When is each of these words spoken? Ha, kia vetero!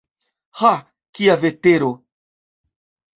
Ha, 0.61 0.71
kia 1.19 1.35
vetero! 1.43 1.91